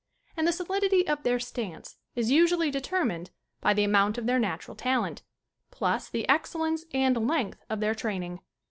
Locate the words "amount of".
3.83-4.25